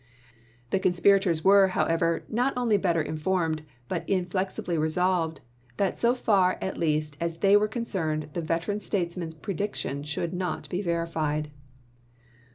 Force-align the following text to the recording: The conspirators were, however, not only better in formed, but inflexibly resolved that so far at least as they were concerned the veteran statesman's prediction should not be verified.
The 0.71 0.79
conspirators 0.79 1.43
were, 1.43 1.67
however, 1.67 2.23
not 2.27 2.53
only 2.57 2.75
better 2.77 3.03
in 3.03 3.19
formed, 3.19 3.61
but 3.87 4.03
inflexibly 4.09 4.75
resolved 4.75 5.41
that 5.77 5.99
so 5.99 6.15
far 6.15 6.57
at 6.59 6.75
least 6.75 7.15
as 7.19 7.37
they 7.37 7.55
were 7.55 7.67
concerned 7.67 8.31
the 8.33 8.41
veteran 8.41 8.79
statesman's 8.79 9.35
prediction 9.35 10.01
should 10.01 10.33
not 10.33 10.67
be 10.71 10.81
verified. 10.81 11.51